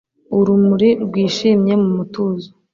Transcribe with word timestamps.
urumuri, 0.37 0.89
rwishimye, 1.03 1.73
mu 1.81 1.89
mutuzo 1.97 2.49